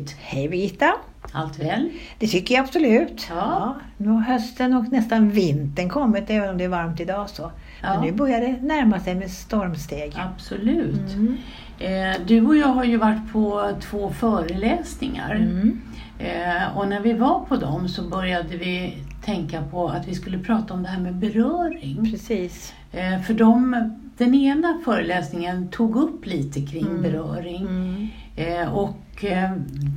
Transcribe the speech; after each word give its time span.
Hej 0.00 0.08
Berit! 0.08 0.16
Hej 0.20 0.48
Birgitta! 0.48 0.92
Allt 1.32 1.58
väl? 1.58 1.90
Det 2.18 2.26
tycker 2.26 2.54
jag 2.54 2.64
absolut. 2.64 3.26
Ja. 3.30 3.76
nu 3.96 4.08
har 4.08 4.20
hösten 4.20 4.74
och 4.74 4.92
nästan 4.92 5.30
vintern 5.30 5.88
kommit, 5.88 6.30
även 6.30 6.50
om 6.50 6.58
det 6.58 6.64
är 6.64 6.68
varmt 6.68 7.00
idag. 7.00 7.30
så. 7.30 7.52
Ja. 7.82 7.94
Men 7.94 8.00
nu 8.00 8.12
börjar 8.12 8.40
det 8.40 8.56
närma 8.62 9.00
sig 9.00 9.14
med 9.14 9.30
stormsteg. 9.30 10.12
Absolut. 10.16 11.14
Mm. 11.14 11.36
Eh, 11.78 12.20
du 12.26 12.46
och 12.46 12.56
jag 12.56 12.66
har 12.66 12.84
ju 12.84 12.96
varit 12.96 13.32
på 13.32 13.72
två 13.80 14.10
föreläsningar. 14.10 15.34
Mm. 15.34 15.80
Eh, 16.18 16.78
och 16.78 16.88
när 16.88 17.00
vi 17.00 17.12
var 17.12 17.40
på 17.40 17.56
dem 17.56 17.88
så 17.88 18.02
började 18.02 18.56
vi 18.56 18.98
tänka 19.24 19.62
på 19.62 19.88
att 19.88 20.08
vi 20.08 20.14
skulle 20.14 20.38
prata 20.38 20.74
om 20.74 20.82
det 20.82 20.88
här 20.88 21.00
med 21.00 21.14
beröring. 21.14 22.10
Precis. 22.10 22.74
Eh, 22.92 23.20
för 23.20 23.34
de, 23.34 23.76
den 24.20 24.34
ena 24.34 24.80
föreläsningen 24.84 25.68
tog 25.68 25.96
upp 25.96 26.26
lite 26.26 26.66
kring 26.66 26.86
Mm. 26.86 27.02
beröring. 27.02 27.62
Mm. 27.66 28.08
Eh, 28.36 28.74
och 28.74 29.24
eh, 29.24 29.50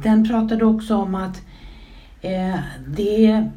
den 0.04 0.28
pratade 0.28 0.66
också 0.66 0.96
om 0.96 1.16
att 1.16 1.42
eh, 2.22 2.56
det, 2.88 3.50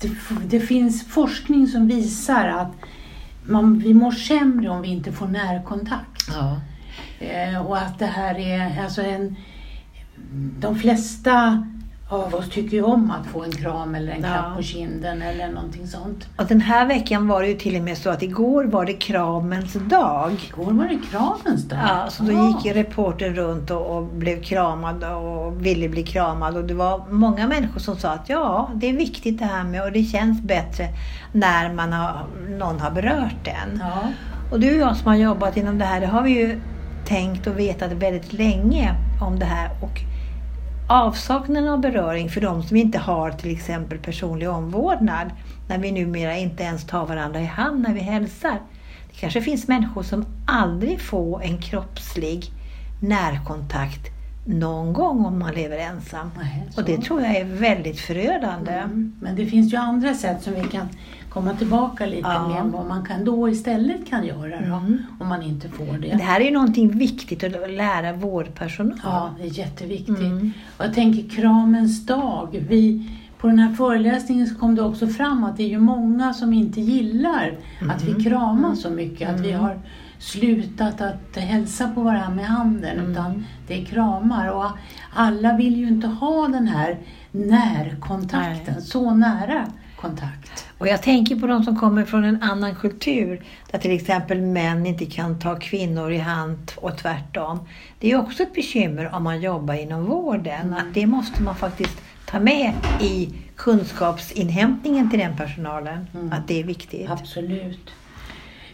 det, 0.00 0.10
det 0.46 0.60
finns 0.60 1.06
forskning 1.08 1.66
som 1.66 1.88
visar 1.88 2.48
att 2.48 2.72
man, 3.42 3.78
vi 3.78 3.94
mår 3.94 4.10
sämre 4.12 4.68
om 4.68 4.82
vi 4.82 4.88
inte 4.88 5.12
får 5.12 5.26
närkontakt. 5.28 6.22
Ja. 6.32 6.60
Eh, 7.26 7.66
och 7.66 7.78
att 7.78 7.98
det 7.98 8.06
här 8.06 8.38
är 8.38 8.82
alltså 8.82 9.02
en... 9.02 9.36
De 10.60 10.76
flesta 10.76 11.66
av 12.08 12.34
oss 12.34 12.48
tycker 12.50 12.76
ju 12.76 12.82
om 12.82 13.10
att 13.10 13.26
få 13.26 13.42
en 13.44 13.52
kram 13.52 13.94
eller 13.94 14.12
en 14.12 14.22
Ja. 14.22 14.28
klapp 14.28 14.56
på 14.56 14.62
kinden 14.62 15.22
eller 15.22 15.48
någonting 15.48 15.86
sånt. 15.86 16.28
Och 16.36 16.46
den 16.46 16.60
här 16.60 16.86
veckan 16.86 17.28
var 17.28 17.42
det 17.42 17.48
ju 17.48 17.54
till 17.54 17.76
och 17.76 17.82
med 17.82 17.98
så 17.98 18.10
att 18.10 18.22
igår 18.22 18.64
var 18.64 18.84
det 18.86 18.92
kramens 18.92 19.72
dag. 19.72 20.32
Igår 20.48 20.72
var 20.72 20.84
det 20.84 20.98
kramens 21.10 21.64
dag. 21.68 21.78
Ja, 21.88 22.10
så 22.10 22.22
då 22.22 22.38
Ah. 22.38 22.48
gick 22.48 22.64
ju 22.64 22.72
reportern 22.72 23.34
runt 23.34 23.70
och, 23.70 23.96
och 23.96 24.02
blev 24.04 24.42
kramad 24.42 25.04
och 25.04 25.66
ville 25.66 25.88
bli 25.88 26.02
kramad. 26.02 26.56
Och 26.56 26.64
det 26.64 26.74
var 26.74 27.04
många 27.10 27.46
människor 27.46 27.80
som 27.80 27.96
sa 27.96 28.08
att 28.10 28.28
ja, 28.28 28.70
det 28.74 28.88
är 28.88 28.92
viktigt 28.96 29.38
det 29.38 29.44
här 29.44 29.64
med 29.64 29.82
och 29.82 29.92
det 29.92 30.02
känns 30.04 30.40
bättre 30.42 30.88
när 31.32 31.72
man 31.74 31.92
har, 31.92 32.26
någon 32.58 32.80
har 32.80 32.90
berört 32.90 33.46
en. 33.48 33.80
Ja. 33.82 34.08
Och 34.52 34.60
du 34.60 34.70
och 34.70 34.76
jag 34.88 34.96
som 34.96 35.06
har 35.08 35.16
jobbat 35.16 35.56
inom 35.56 35.78
det 35.78 35.84
här, 35.84 36.00
det 36.00 36.06
har 36.06 36.22
vi 36.22 36.30
ju 36.30 36.60
tänkt 37.04 37.46
och 37.46 37.58
vetat 37.58 37.92
väldigt 37.92 38.32
länge 38.32 38.94
om 39.22 39.38
det 39.38 39.44
här. 39.44 39.68
Och 39.82 40.00
avsaknaden 40.88 41.68
av 41.68 41.80
beröring 41.80 42.30
för 42.30 42.40
de 42.40 42.62
som 42.62 42.76
inte 42.76 42.98
har 42.98 43.30
till 43.30 43.52
exempel 43.52 43.98
personlig 43.98 44.50
omvårdnad, 44.50 45.30
när 45.68 45.78
vi 45.78 45.92
numera 45.92 46.36
inte 46.36 46.62
ens 46.62 46.86
tar 46.86 47.06
varandra 47.06 47.40
i 47.40 47.44
hand 47.44 47.80
när 47.80 47.94
vi 47.94 48.00
hälsar. 48.00 48.60
Det 49.12 49.20
kanske 49.20 49.42
finns 49.42 49.68
människor 49.68 50.02
som 50.02 50.26
aldrig 50.46 51.00
får 51.00 51.42
en 51.42 51.62
kroppslig 51.62 52.44
närkontakt 53.00 54.10
någon 54.46 54.92
gång 54.92 55.24
om 55.26 55.38
man 55.38 55.54
lever 55.54 55.78
ensam. 55.78 56.30
Nej. 56.36 56.68
Och 56.76 56.84
det 56.84 56.98
tror 56.98 57.22
jag 57.22 57.36
är 57.36 57.44
väldigt 57.44 58.00
förödande. 58.00 58.72
Mm. 58.72 59.14
Men 59.20 59.36
det 59.36 59.46
finns 59.46 59.72
ju 59.72 59.76
andra 59.76 60.14
sätt 60.14 60.42
som 60.42 60.54
vi 60.54 60.64
kan 60.64 60.88
komma 61.36 61.54
tillbaka 61.54 62.06
lite 62.06 62.20
Ja. 62.28 62.48
med 62.48 62.72
vad 62.72 62.86
man 62.86 63.04
kan 63.04 63.24
då 63.24 63.48
istället 63.48 64.06
kan 64.08 64.26
göra 64.26 64.60
då, 64.60 64.74
Mm. 64.76 64.98
om 65.20 65.28
man 65.28 65.42
inte 65.42 65.68
får 65.68 65.98
det. 65.98 66.08
det 66.08 66.22
här 66.22 66.40
är 66.40 66.44
ju 66.44 66.50
någonting 66.50 66.98
viktigt 66.98 67.44
att 67.44 67.70
lära 67.70 68.12
vårdpersonal. 68.12 68.98
Ja, 69.04 69.30
det 69.38 69.44
är 69.46 69.58
jätteviktigt. 69.58 70.18
Mm. 70.18 70.52
Och 70.76 70.84
jag 70.84 70.94
tänker 70.94 71.36
kramens 71.36 72.06
dag. 72.06 72.64
Vi, 72.68 73.10
på 73.38 73.46
den 73.46 73.58
här 73.58 73.74
föreläsningen 73.74 74.46
så 74.46 74.54
kom 74.54 74.74
det 74.74 74.82
också 74.82 75.06
fram 75.06 75.44
att 75.44 75.56
det 75.56 75.62
är 75.62 75.68
ju 75.68 75.78
många 75.80 76.34
som 76.34 76.52
inte 76.52 76.80
gillar 76.80 77.56
att 77.90 78.02
vi 78.04 78.24
kramas 78.24 78.82
så 78.82 78.90
mycket. 78.90 79.28
Att 79.34 79.40
vi 79.40 79.50
Mm. 79.50 79.64
har 79.64 79.78
slutat 80.18 81.00
att 81.00 81.36
hälsa 81.36 81.88
på 81.88 82.00
varandra 82.00 82.30
med 82.34 82.46
handen 82.46 82.98
Mm. 82.98 83.10
utan 83.10 83.44
det 83.68 83.80
är 83.80 83.84
kramar. 83.84 84.48
Och 84.48 84.70
alla 85.14 85.56
vill 85.56 85.76
ju 85.76 85.88
inte 85.88 86.06
ha 86.06 86.48
den 86.48 86.68
här 86.68 86.98
närkontakten, 87.32 88.74
Nej. 88.74 88.82
så 88.82 89.14
nära 89.14 89.66
kontakt. 90.00 90.66
Och 90.78 90.88
jag 90.88 91.02
tänker 91.02 91.36
på 91.36 91.46
de 91.46 91.64
som 91.64 91.78
kommer 91.78 92.04
från 92.04 92.24
en 92.24 92.42
annan 92.42 92.74
kultur, 92.74 93.42
där 93.70 93.78
till 93.78 93.90
exempel 93.90 94.40
män 94.40 94.86
inte 94.86 95.06
kan 95.06 95.38
ta 95.38 95.56
kvinnor 95.58 96.12
i 96.12 96.18
hand 96.18 96.72
och 96.76 96.98
tvärtom. 96.98 97.68
Det 97.98 98.10
är 98.12 98.16
också 98.18 98.42
ett 98.42 98.54
bekymmer 98.54 99.14
om 99.14 99.24
man 99.24 99.40
jobbar 99.40 99.74
inom 99.74 100.04
vården, 100.04 100.74
att 100.74 100.94
det 100.94 101.06
måste 101.06 101.42
man 101.42 101.56
faktiskt 101.56 101.98
ta 102.26 102.40
med 102.40 102.72
i 103.00 103.34
kunskapsinhämtningen 103.56 105.10
till 105.10 105.18
den 105.18 105.36
personalen, 105.36 106.06
Mm. 106.14 106.32
att 106.32 106.48
det 106.48 106.60
är 106.60 106.64
viktigt. 106.64 107.10
Absolut. 107.10 107.90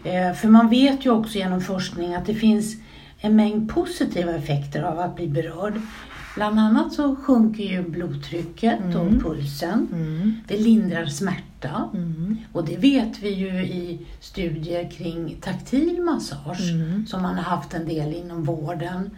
Eh, 0.04 0.32
för 0.32 0.48
man 0.48 0.70
vet 0.70 1.06
ju 1.06 1.10
också 1.10 1.38
genom 1.38 1.60
forskning 1.60 2.14
att 2.14 2.26
det 2.26 2.34
finns 2.34 2.76
en 3.18 3.36
mängd 3.36 3.70
positiva 3.70 4.34
effekter 4.34 4.82
av 4.82 4.98
att 4.98 5.16
bli 5.16 5.28
berörd. 5.28 5.80
Bland 6.34 6.60
annat 6.60 6.92
så 6.92 7.16
sjunker 7.16 7.64
ju 7.64 7.88
blodtrycket 7.88 8.80
Mm. 8.80 8.96
och 9.16 9.22
pulsen. 9.22 9.88
Mm. 9.92 10.34
Det 10.48 10.56
lindrar 10.58 11.06
smärta. 11.06 11.88
Mm. 11.94 12.36
Och 12.52 12.64
det 12.64 12.76
vet 12.76 13.22
vi 13.22 13.28
ju 13.30 13.48
i 13.64 14.06
studier 14.20 14.90
kring 14.90 15.36
taktil 15.40 16.02
massage 16.02 16.70
Mm. 16.72 17.06
som 17.06 17.22
man 17.22 17.34
har 17.34 17.42
haft 17.42 17.74
en 17.74 17.88
del 17.88 18.14
inom 18.14 18.44
vården. 18.44 19.10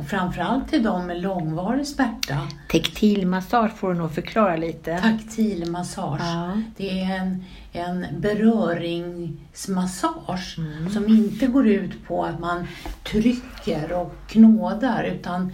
Och 0.00 0.06
framförallt 0.06 0.68
till 0.70 0.82
de 0.82 1.06
med 1.06 1.20
långvarig 1.22 1.86
smärta. 1.86 2.38
Tektilmassage 2.72 3.72
får 3.76 3.92
du 3.92 3.98
nog 3.98 4.12
förklara 4.14 4.56
lite. 4.56 4.98
Taktil 4.98 5.70
massage. 5.70 6.20
Ja. 6.20 6.52
Det 6.76 7.00
är 7.00 7.16
en, 7.16 7.44
en 7.72 8.06
beröringsmassage 8.20 10.58
Mm. 10.58 10.90
som 10.90 11.08
inte 11.08 11.46
går 11.46 11.68
ut 11.68 12.04
på 12.06 12.24
att 12.24 12.40
man 12.40 12.66
trycker 13.04 13.92
och 13.92 14.14
knådar 14.28 15.04
utan 15.04 15.52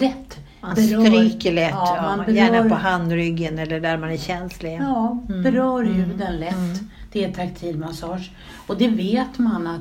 lätt 0.00 0.38
Man 0.60 0.74
berör- 0.74 1.04
stryker 1.06 1.52
lätt, 1.52 1.70
Ja, 1.70 1.96
ja, 1.96 2.02
man 2.02 2.18
berör, 2.18 2.30
gärna 2.32 2.68
på 2.68 2.74
handryggen 2.74 3.58
eller 3.58 3.80
där 3.80 3.96
man 3.98 4.10
är 4.10 4.16
känslig. 4.16 4.78
Ja, 4.80 5.18
Mm. 5.28 5.42
berör 5.42 5.82
Mm. 5.82 5.94
huden 5.94 6.36
lätt. 6.40 6.52
Mm. 6.54 6.76
Det 7.12 7.24
är 7.24 7.32
taktil 7.32 7.78
massage. 7.78 8.30
Och 8.66 8.76
det 8.78 8.88
vet 8.88 9.38
man 9.38 9.66
att 9.66 9.80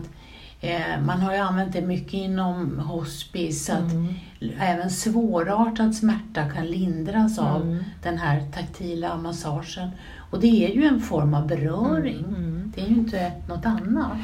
man 1.06 1.22
har 1.22 1.34
ju 1.34 1.40
använt 1.40 1.73
det 1.73 1.81
mycket 1.81 2.13
inom 2.13 2.79
hospice 2.79 3.69
att 3.69 3.91
Mm. 3.91 4.13
även 4.59 4.90
svårartad 4.90 5.95
smärta 5.95 6.50
kan 6.50 6.66
lindras 6.66 7.40
av 7.40 7.62
Mm. 7.62 7.84
den 8.03 8.18
här 8.18 8.44
taktila 8.56 9.18
massagen. 9.18 9.90
Och 10.31 10.40
det 10.40 10.66
är 10.66 10.75
ju 10.75 10.84
en 10.85 11.00
form 11.01 11.34
av 11.34 11.47
beröring. 11.47 12.25
Mm. 12.28 12.73
Det 12.75 12.81
är 12.81 12.85
ju 12.88 12.95
inte 12.95 13.31
något 13.50 13.66
annat. 13.66 14.18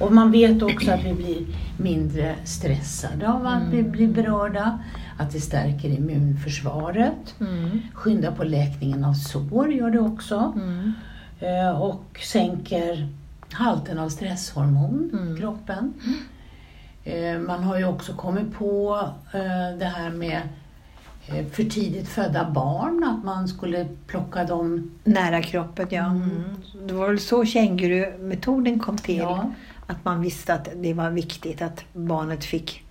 Och 0.00 0.12
man 0.12 0.30
vet 0.32 0.62
också 0.62 0.90
att 0.92 1.04
vi 1.04 1.12
blir 1.14 1.46
mindre 1.78 2.34
stressade 2.44 3.28
av 3.32 3.46
att 3.46 3.62
vi 3.70 3.78
Mm. 3.78 3.90
blir 3.92 4.08
berörda. 4.08 4.78
Att 5.18 5.32
det 5.32 5.40
stärker 5.40 5.88
immunförsvaret. 5.88 7.34
Mm. 7.40 7.80
Skyndar 7.94 8.32
på 8.32 8.44
läkningen 8.44 9.04
av 9.04 9.14
sår 9.14 9.72
gör 9.72 9.90
det 9.90 10.00
också. 10.00 10.52
Mm. 10.56 10.92
Eh, 11.40 11.80
Och 11.82 12.04
sänker 12.32 13.08
halten 13.52 13.98
av 13.98 14.08
stresshormon 14.08 15.10
Mm. 15.12 15.36
i 15.36 15.40
kroppen. 15.40 15.94
Eh, 17.04 17.38
Man 17.38 17.62
har 17.64 17.78
ju 17.78 17.84
också 17.84 18.12
kommit 18.14 18.54
på 18.54 18.98
eh, 19.34 19.78
det 19.78 19.84
här 19.96 20.10
med 20.10 20.40
eh, 21.26 21.46
för 21.46 21.64
tidigt 21.64 22.08
födda 22.08 22.50
barn, 22.50 23.04
att 23.04 23.24
man 23.24 23.48
skulle 23.48 23.88
plocka 24.06 24.44
dem 24.44 24.90
Nära 25.04 25.42
kroppen, 25.42 25.86
ja. 25.90 26.04
Mm. 26.06 26.22
Mm. 26.22 26.44
Det 26.86 26.94
var 26.94 27.08
väl 27.08 27.20
så 27.20 27.44
kängurumetoden 27.44 28.78
kom 28.78 28.96
till. 28.98 29.16
Ja, 29.18 29.50
Att 29.86 30.04
man 30.04 30.20
visste 30.22 30.54
att 30.54 30.68
det 30.76 30.94
var 30.94 31.10
viktigt 31.10 31.62
att 31.62 31.84
barnet 31.92 32.44
fick 32.44 32.84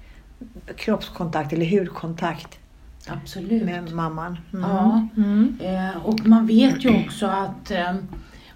kroppskontakt 0.75 1.53
eller 1.53 1.79
hudkontakt 1.79 2.59
absolut. 3.07 3.63
med 3.63 3.91
mamman. 3.93 4.37
Mm. 4.53 4.69
Ja. 4.69 5.07
Mm. 5.17 5.57
Och 6.03 6.25
man 6.27 6.47
vet 6.47 6.85
ju 6.85 7.03
också 7.05 7.25
att 7.25 7.71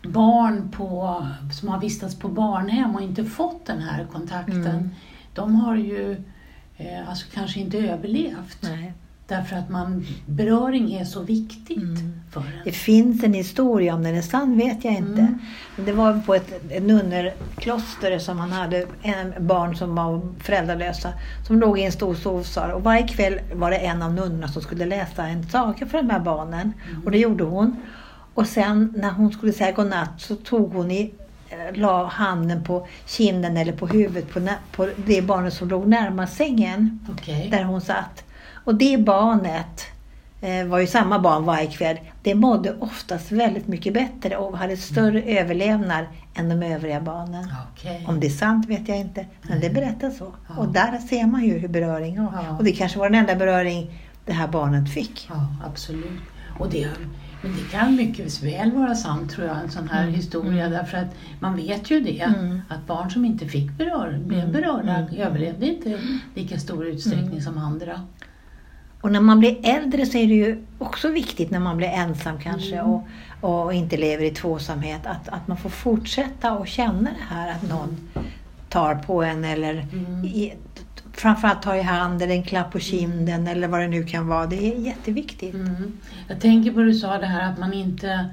barn 0.03 0.69
på, 0.71 1.25
som 1.59 1.69
har 1.69 1.79
vistats 1.79 2.15
på 2.15 2.27
barnhem 2.27 2.95
och 2.95 3.01
inte 3.01 3.25
fått 3.25 3.65
den 3.65 3.81
här 3.81 4.07
kontakten, 4.11 4.65
Mm. 4.67 4.89
de 5.33 5.55
har 5.55 5.75
ju 5.75 6.11
eh, 6.77 7.09
alltså 7.09 7.25
kanske 7.33 7.59
inte 7.59 7.77
överlevt. 7.77 8.57
Nej. 8.61 8.94
Därför 9.27 9.55
att 9.55 9.69
man, 9.69 10.05
beröring 10.25 10.94
är 10.94 11.05
så 11.05 11.21
viktigt 11.23 11.77
Mm. 11.77 12.19
för 12.31 12.44
Det 12.63 12.69
en. 12.69 12.73
finns 12.75 13.23
en 13.23 13.33
historia, 13.33 13.95
om 13.95 14.03
den 14.03 14.15
är 14.15 14.21
sann 14.21 14.57
vet 14.57 14.83
jag 14.83 14.94
inte. 14.94 15.21
Mm. 15.21 15.39
Det 15.85 15.91
var 15.91 16.19
på 16.19 16.35
ett, 16.35 16.71
ett 16.71 16.83
nunnerkloster 16.83 18.19
som 18.19 18.38
man 18.38 18.51
hade 18.51 18.85
en 19.01 19.47
barn 19.47 19.75
som 19.75 19.95
var 19.95 20.21
föräldralösa 20.39 21.13
som 21.47 21.59
låg 21.59 21.79
i 21.79 21.83
en 21.83 21.91
stor 21.91 22.15
sovsal 22.15 22.71
och 22.71 22.83
varje 22.83 23.07
kväll 23.07 23.39
var 23.53 23.71
det 23.71 23.77
en 23.77 24.01
av 24.01 24.13
nunnorna 24.13 24.47
som 24.47 24.61
skulle 24.61 24.85
läsa 24.85 25.27
en 25.27 25.44
saga 25.50 25.85
för 25.88 25.97
de 25.97 26.09
här 26.09 26.19
barnen. 26.19 26.73
Och 27.05 27.11
det 27.11 27.17
gjorde 27.17 27.44
hon. 27.44 27.75
Och 28.33 28.47
sen 28.47 28.94
när 28.97 29.12
hon 29.12 29.31
skulle 29.31 29.53
säga 29.53 29.71
godnatt 29.71 30.12
så 30.18 30.35
tog 30.35 30.74
hon 30.74 30.91
i 30.91 31.13
eh, 31.50 31.80
la 31.80 32.06
handen 32.06 32.63
på 32.63 32.88
kinden 33.06 33.57
eller 33.57 33.74
på 33.74 33.88
huvudet 33.88 34.33
på, 34.33 34.47
på 34.71 34.89
det 35.06 35.21
barnet 35.21 35.53
som 35.53 35.68
låg 35.68 35.88
närmast 35.88 36.38
sängen 36.38 37.00
Okej. 37.12 37.47
där 37.51 37.63
hon 37.63 37.81
satt. 37.81 38.24
Och 38.63 38.75
det 38.75 38.97
barnet 38.97 39.85
eh, 40.41 40.65
var 40.65 40.80
ju 40.80 40.88
samma 40.88 41.19
barn 41.19 41.45
varje 41.45 41.68
kväll. 41.68 42.00
Det 42.21 42.35
mådde 42.35 42.75
oftast 42.80 43.31
väldigt 43.31 43.68
mycket 43.68 43.94
bättre 43.94 44.38
och 44.38 44.57
hade 44.57 44.77
större 44.77 45.21
överlevnad 45.21 46.06
än 46.36 46.50
de 46.50 46.63
övriga 46.65 47.01
barnen. 47.01 47.47
Okej. 47.71 48.06
Om 48.07 48.19
det 48.19 48.27
är 48.27 48.31
sant 48.31 48.69
vet 48.69 48.88
jag 48.88 48.97
inte, 48.97 49.25
men 49.41 49.59
det 49.59 49.69
berättas 49.69 50.18
så. 50.18 50.33
Ja. 50.50 50.56
Och 50.56 50.68
där 50.68 50.97
ser 50.97 51.27
man 51.27 51.44
ju 51.44 51.57
hur 51.57 51.68
beröring 51.68 52.18
har. 52.18 52.44
Ja. 52.44 52.57
Och 52.57 52.63
det 52.63 52.71
kanske 52.71 53.00
var 53.00 53.09
den 53.09 53.19
enda 53.19 53.36
beröring 53.36 54.00
det 54.25 54.33
här 54.33 54.47
barnet 54.47 54.94
fick. 54.94 55.27
Ja, 55.29 55.47
absolut. 55.65 56.21
Och 56.59 56.69
det, 56.69 56.88
men 57.44 57.51
det 57.56 57.72
kan 57.72 57.95
mycket 57.95 58.44
väl 58.44 58.72
vara 58.72 58.95
sant 58.95 59.31
tror 59.31 59.48
jag, 59.48 59.57
en 59.60 59.72
sån 59.72 59.90
här 59.90 60.01
Mm, 60.04 60.13
historia. 60.16 60.69
Därför 60.69 60.98
att 60.98 61.16
man 61.40 61.56
vet 61.56 61.92
ju 61.92 62.00
det, 62.00 62.19
Mm. 62.22 62.62
att 62.69 62.88
barn 62.88 63.12
som 63.12 63.25
inte 63.25 63.45
fick 63.48 63.72
berör, 63.72 64.19
blev 64.25 64.40
Mm, 64.40 64.51
berörda 64.51 64.95
mm. 64.95 65.16
överlevde 65.16 65.66
inte 65.68 65.90
i 65.90 66.19
lika 66.36 66.60
stor 66.60 66.86
utsträckning 66.88 67.28
Mm. 67.31 67.42
som 67.42 67.57
andra. 67.57 68.01
Och 69.01 69.12
när 69.12 69.22
man 69.22 69.40
blir 69.40 69.57
äldre 69.63 70.06
så 70.06 70.18
är 70.18 70.28
det 70.28 70.34
ju 70.34 70.63
också 70.80 71.07
viktigt 71.10 71.51
när 71.51 71.60
man 71.60 71.78
blir 71.78 71.88
ensam 71.88 72.40
kanske 72.40 72.75
Mm. 72.75 72.86
och, 72.92 73.07
och 73.42 73.74
inte 73.74 73.98
lever 73.98 74.24
i 74.25 74.30
tvåsamhet 74.31 75.01
att, 75.06 75.30
att 75.30 75.48
man 75.48 75.57
får 75.57 75.69
fortsätta 75.69 76.54
och 76.54 76.68
känna 76.68 77.01
det 77.10 77.36
här 77.36 77.51
att 77.51 77.69
någon 77.69 77.98
tar 78.69 78.96
på 78.96 79.24
en 79.24 79.44
eller 79.44 79.88
Mm. 79.94 80.25
Framförallt 81.13 81.62
tar 81.62 81.75
i 81.75 81.81
hand 81.81 82.21
eller 82.21 82.36
en 82.36 82.44
klapp 82.44 82.71
på 82.71 82.80
kinden 82.80 83.48
eller 83.48 83.68
vad 83.68 83.80
det 83.80 83.88
nu 83.88 84.04
kan 84.04 84.27
vara. 84.27 84.45
Det 84.45 84.74
är 84.74 84.80
jätteviktigt. 84.80 85.54
Mm. 85.54 85.92
Jag 86.27 86.42
tänker 86.42 86.71
på 86.71 86.80
det 86.80 86.86
du 86.86 86.94
sa 86.94 87.18
det 87.18 87.25
här 87.25 87.51
att 87.51 87.60
man 87.60 87.74
inte 87.74 88.30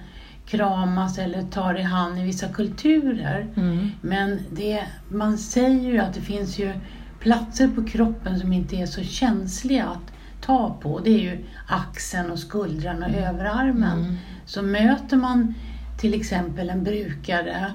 kramas 0.47 1.19
eller 1.19 1.43
tar 1.43 1.79
i 1.79 1.83
hand 1.83 2.19
i 2.19 2.23
vissa 2.23 2.49
kulturer. 2.49 3.47
Mm. 3.57 3.91
Men 4.01 4.41
det, 4.51 4.85
man 5.09 5.39
säger 5.39 5.91
ju 5.93 5.99
att 5.99 6.15
det 6.15 6.21
finns 6.21 6.59
ju 6.59 6.73
platser 7.21 7.69
på 7.69 7.85
kroppen 7.85 8.41
som 8.41 8.53
inte 8.53 8.77
är 8.77 8.87
så 8.87 9.03
känsliga 9.03 9.87
att 9.87 10.13
ta 10.41 10.79
på. 10.83 10.99
Det 10.99 11.11
är 11.11 11.19
ju 11.19 11.45
axeln 11.67 12.31
och 12.31 12.39
skuldran 12.39 13.03
och 13.03 13.11
överarmen. 13.11 13.99
Mm. 13.99 14.17
Så 14.47 14.63
möter 14.63 15.17
man 15.17 15.55
till 15.99 16.15
exempel 16.15 16.71
en 16.71 16.85
brukare 16.85 17.67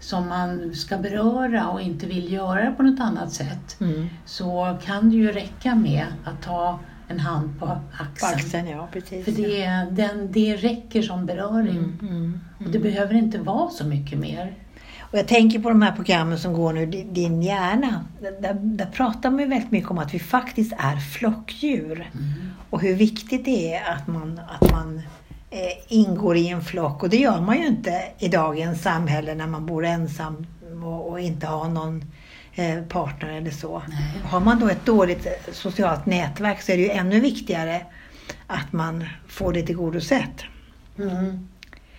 som 0.00 0.28
man 0.28 0.74
ska 0.74 0.98
beröra 0.98 1.68
och 1.68 1.80
inte 1.80 2.06
vill 2.06 2.32
göra 2.32 2.72
på 2.72 2.82
något 2.82 3.00
annat 3.00 3.32
sätt 3.32 3.76
Mm. 3.80 4.08
så 4.24 4.78
kan 4.84 5.10
det 5.10 5.16
ju 5.16 5.32
räcka 5.32 5.74
med 5.74 6.04
att 6.24 6.42
ta 6.42 6.78
en 7.08 7.20
hand 7.20 7.58
på 7.60 7.66
På 7.66 7.78
axeln. 8.02 8.34
axeln, 8.34 8.68
ja 8.68 8.88
precis. 8.92 9.24
För 9.24 9.32
det, 9.32 9.66
den, 9.90 10.32
det 10.32 10.56
räcker 10.56 11.02
som 11.02 11.26
beröring. 11.26 11.76
Mm, 11.78 11.98
mm, 12.02 12.40
Och 12.64 12.70
det 12.70 12.78
behöver 12.78 13.14
inte 13.14 13.38
vara 13.38 13.70
så 13.70 13.84
mycket 13.86 14.18
mer. 14.18 14.54
Och 15.00 15.18
jag 15.18 15.28
tänker 15.28 15.58
på 15.58 15.68
de 15.68 15.82
här 15.82 15.92
programmen 15.92 16.38
som 16.38 16.52
går 16.52 16.72
nu, 16.72 16.86
Di- 16.86 17.06
Din 17.12 17.42
hjärna. 17.42 18.04
Där, 18.40 18.54
där 18.54 18.86
pratar 18.86 19.30
man 19.30 19.40
ju 19.40 19.46
väldigt 19.46 19.70
mycket 19.70 19.90
om 19.90 19.98
att 19.98 20.14
vi 20.14 20.18
faktiskt 20.18 20.72
är 20.78 20.96
flockdjur. 20.96 22.10
Och 22.70 22.80
hur 22.82 22.94
viktigt 22.94 23.44
det 23.44 23.74
är 23.74 23.92
att 23.94 24.06
man, 24.06 24.40
att 24.60 24.70
man 24.72 25.02
ingår 25.88 26.36
i 26.36 26.48
en 26.48 26.62
flock. 26.62 27.02
Och 27.02 27.08
det 27.10 27.16
gör 27.16 27.40
man 27.40 27.58
ju 27.58 27.66
inte 27.66 28.02
i 28.18 28.28
dagens 28.28 28.82
samhälle 28.82 29.34
när 29.34 29.46
man 29.46 29.66
bor 29.66 29.84
ensam 29.84 30.46
och, 30.84 31.08
och 31.10 31.20
inte 31.20 31.46
har 31.46 31.68
någon 31.68 32.04
eh, 32.54 32.82
partner 32.82 33.28
eller 33.32 33.50
så. 33.50 33.82
Nej. 33.88 34.22
Har 34.24 34.40
man 34.40 34.60
då 34.60 34.68
ett 34.68 34.86
dåligt 34.86 35.26
eh, 35.26 35.52
socialt 35.52 36.06
nätverk 36.06 36.62
så 36.62 36.72
är 36.72 36.76
det 36.76 36.82
ju 36.82 36.90
ännu 36.90 37.20
viktigare 37.20 37.80
att 38.46 38.72
man 38.72 39.04
får 39.28 39.52
det 39.52 39.62
tillgodosett. 39.62 40.42
Mm, 40.98 41.48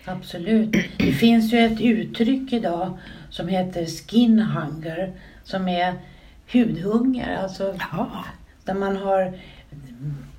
absolut. 0.06 0.72
Det 0.98 1.14
finns 1.14 1.54
ju 1.54 1.60
ett 1.60 1.82
uttryck 1.82 2.54
idag 2.54 2.98
som 3.30 3.48
heter 3.48 3.86
skin 3.86 4.40
hunger, 4.40 5.14
som 5.44 5.68
är 5.68 5.94
hudhunger. 6.52 7.38
Alltså 7.44 7.76
Ja. 7.92 8.26
där 8.66 8.74
man 8.74 8.98
har 8.98 9.40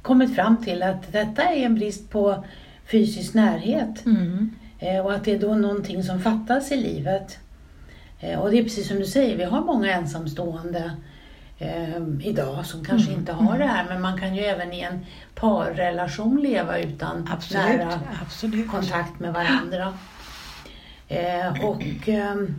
kommit 0.03 0.35
fram 0.35 0.65
till 0.65 0.83
att 0.83 1.13
detta 1.13 1.43
är 1.43 1.67
en 1.67 1.75
brist 1.75 2.11
på 2.11 2.45
fysisk 2.87 3.35
närhet. 3.35 4.07
Mm. 4.07 4.51
Eh, 4.79 4.99
och 4.99 5.13
att 5.13 5.25
det 5.25 5.33
är 5.33 5.39
då 5.39 5.55
någonting 5.55 6.03
som 6.03 6.21
fattas 6.21 6.73
i 6.73 6.77
livet. 6.77 7.39
Eh, 8.21 8.39
och 8.39 8.51
det 8.51 8.59
är 8.59 8.63
precis 8.63 8.89
som 8.89 8.97
du 8.99 9.07
säger, 9.07 9.37
vi 9.37 9.45
har 9.45 9.61
många 9.61 9.93
ensamstående 9.93 10.93
eh, 11.59 11.97
idag 12.23 12.67
som 12.67 12.85
kanske 12.85 13.09
Mm, 13.09 13.21
inte 13.21 13.33
har 13.33 13.59
det 13.59 13.65
här. 13.67 13.85
Men 13.89 14.01
man 14.03 14.21
kan 14.21 14.35
ju 14.35 14.43
även 14.43 14.73
i 14.73 14.81
en 14.81 15.07
parrelation 15.35 16.41
leva 16.43 16.79
utan 16.79 17.29
Absolut. 17.33 17.65
nära 17.67 18.01
Absolut. 18.23 18.69
kontakt 18.71 19.21
med 19.21 19.33
varandra. 19.33 19.95
Eh, 21.09 21.65
och, 21.65 22.09
ehm, 22.09 22.55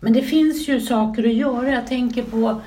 men 0.00 0.12
det 0.12 0.22
finns 0.22 0.68
ju 0.68 0.80
saker 0.80 1.24
att 1.26 1.34
göra. 1.34 1.70
Jag 1.70 1.86
tänker 1.86 2.22
på 2.22 2.60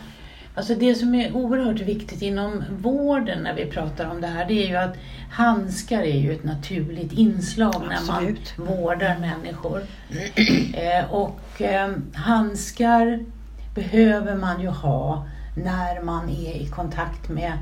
Alltså 0.55 0.75
det 0.75 0.95
som 0.95 1.15
är 1.15 1.35
oerhört 1.35 1.81
viktigt 1.81 2.21
inom 2.21 2.63
vården 2.69 3.43
när 3.43 3.53
vi 3.53 3.65
pratar 3.65 4.09
om 4.09 4.21
det 4.21 4.27
här, 4.27 4.45
det 4.47 4.63
är 4.63 4.67
ju 4.67 4.75
att 4.75 4.97
handskar 5.31 6.01
är 6.01 6.17
ju 6.19 6.33
ett 6.33 6.43
naturligt 6.43 7.13
inslag 7.13 7.83
när 7.89 7.95
Absolut. 7.95 8.57
man 8.57 8.67
vårdar 8.67 9.17
människor. 9.19 9.81
Eh, 10.73 11.13
och 11.13 11.61
eh, 11.61 11.91
handskar 12.13 13.25
behöver 13.75 14.35
man 14.35 14.61
ju 14.61 14.67
ha 14.67 15.27
när 15.57 16.01
man 16.01 16.29
är 16.29 16.55
i 16.55 16.67
kontakt 16.67 17.29
med 17.29 17.53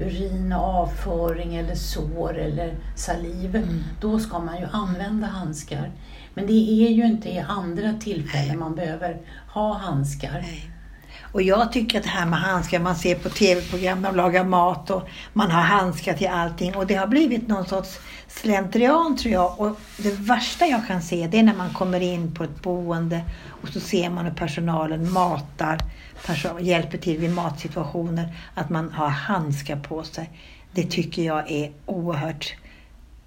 urin 0.00 0.52
och 0.52 0.64
avföring 0.64 1.56
eller 1.56 1.74
sår 1.74 2.38
eller 2.38 2.74
saliv. 2.96 3.56
Mm. 3.56 3.84
Då 4.00 4.18
ska 4.18 4.38
man 4.38 4.58
ju 4.60 4.66
använda 4.72 5.26
handskar. 5.26 5.90
Men 6.34 6.46
det 6.46 6.86
är 6.86 6.90
ju 6.90 7.06
inte 7.06 7.28
i 7.28 7.38
andra 7.38 7.92
tillfällen 7.92 8.58
man 8.58 8.74
behöver 8.74 9.16
ha 9.48 9.78
handskar. 9.78 10.40
Nej. 10.42 10.70
Och 11.32 11.42
jag 11.42 11.72
tycker 11.72 11.98
att 11.98 12.04
det 12.04 12.10
här 12.10 12.26
med 12.26 12.38
handskar, 12.38 12.80
man 12.80 12.96
ser 12.96 13.14
på 13.14 13.28
tv-program, 13.28 14.02
man 14.02 14.16
lagar 14.16 14.44
mat 14.44 14.90
och 14.90 15.08
man 15.32 15.50
har 15.50 15.62
handskar 15.62 16.14
till 16.14 16.28
allting. 16.28 16.76
Och 16.76 16.86
det 16.86 16.94
har 16.94 17.06
blivit 17.06 17.48
någon 17.48 17.66
sorts 17.66 17.98
slentrian 18.28 19.16
tror 19.16 19.32
jag. 19.32 19.60
Och 19.60 19.80
det 19.96 20.12
värsta 20.12 20.66
jag 20.66 20.86
kan 20.86 21.02
se 21.02 21.26
det 21.26 21.38
är 21.38 21.42
när 21.42 21.54
man 21.56 21.70
kommer 21.70 22.00
in 22.00 22.34
på 22.34 22.44
ett 22.44 22.62
boende 22.62 23.24
och 23.62 23.68
så 23.68 23.80
ser 23.80 24.10
man 24.10 24.24
hur 24.24 24.32
personalen 24.32 25.12
matar, 25.12 25.78
person, 26.26 26.64
hjälper 26.64 26.98
till 26.98 27.18
vid 27.18 27.34
matsituationer, 27.34 28.34
att 28.54 28.70
man 28.70 28.92
har 28.92 29.08
handskar 29.08 29.76
på 29.76 30.02
sig. 30.02 30.30
Det 30.72 30.84
tycker 30.84 31.22
jag 31.22 31.50
är 31.50 31.72
oerhört, 31.86 32.54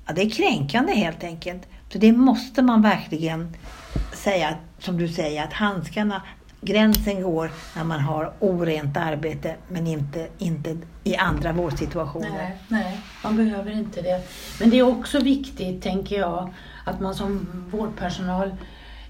ja 0.08 0.14
det 0.14 0.22
är 0.22 0.30
kränkande 0.30 0.94
helt 0.94 1.24
enkelt. 1.24 1.62
Så 1.90 1.98
det 1.98 2.12
måste 2.12 2.62
man 2.62 2.82
verkligen 2.82 3.56
säga, 4.14 4.56
som 4.80 4.98
du 4.98 5.08
säger, 5.08 5.44
att 5.44 5.54
handskarna, 5.54 6.22
gränsen 6.62 7.22
går 7.22 7.52
när 7.76 7.84
man 7.84 8.00
har 8.00 8.34
orent 8.40 8.98
arbete 8.98 9.56
men 9.68 9.88
inte, 9.88 10.28
inte 10.38 10.78
i 11.04 11.16
andra 11.16 11.54
vårdsituationer. 11.54 12.30
Nej, 12.38 12.58
nej, 12.68 13.00
man 13.24 13.38
behöver 13.38 13.72
inte 13.72 14.02
det. 14.02 14.22
Men 14.60 14.70
det 14.70 14.80
är 14.80 14.84
också 14.84 15.20
viktigt, 15.20 15.84
tänker 15.84 16.20
jag, 16.20 16.54
att 16.86 17.00
man 17.00 17.16
som 17.16 17.48
vårdpersonal 17.72 18.56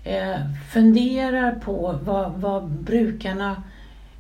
eh, 0.03 0.36
funderar 0.74 1.51
på 1.51 2.00
vad, 2.03 2.31
vad 2.31 2.70
brukarna 2.70 3.63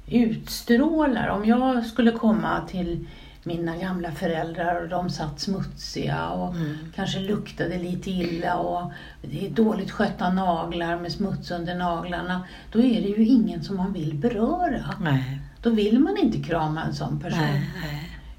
utstrålar. 0.07 1.27
Om 1.27 1.45
jag 1.45 1.85
skulle 1.85 2.11
komma 2.11 2.61
till 2.67 3.07
mina 3.43 3.77
gamla 3.77 4.11
föräldrar 4.11 4.81
och 4.83 4.89
de 4.89 5.09
satt 5.09 5.39
smutsiga 5.39 6.29
och 6.29 6.55
Mm. 6.55 6.77
kanske 6.95 7.19
luktade 7.19 7.77
lite 7.77 8.09
illa 8.11 8.57
och 8.57 8.91
det 9.21 9.45
är 9.45 9.49
dåligt 9.49 9.91
skötta 9.91 10.29
naglar 10.29 10.99
med 10.99 11.11
smuts 11.11 11.51
under 11.51 11.75
naglarna. 11.75 12.43
Då 12.71 12.79
är 12.79 13.01
det 13.01 13.07
ju 13.07 13.25
ingen 13.25 13.63
som 13.63 13.77
man 13.77 13.93
vill 13.93 14.13
beröra. 14.15 14.93
Nej, 15.01 15.39
Då 15.61 15.69
vill 15.69 15.99
man 15.99 16.17
inte 16.17 16.41
krama 16.49 16.83
en 16.83 16.93
sån 16.93 17.19
person. 17.19 17.39
nej, 17.39 17.69